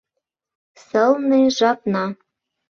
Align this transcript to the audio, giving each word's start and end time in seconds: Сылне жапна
Сылне 0.85 1.41
жапна 1.59 2.03